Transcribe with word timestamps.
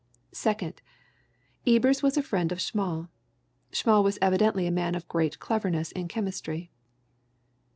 "Second. 0.33 0.81
Ebers 1.67 2.01
was 2.01 2.17
a 2.17 2.23
friend 2.23 2.51
of 2.51 2.57
Schmall. 2.59 3.09
Schmall 3.71 4.03
was 4.03 4.17
evidently 4.19 4.65
a 4.65 4.71
man 4.71 4.95
of 4.95 5.07
great 5.07 5.37
cleverness 5.37 5.91
in 5.91 6.07
chemistry. 6.07 6.71